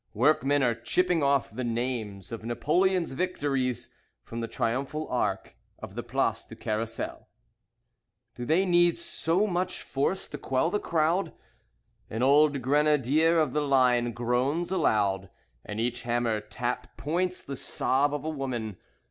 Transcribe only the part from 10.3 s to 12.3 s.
quell the crowd? An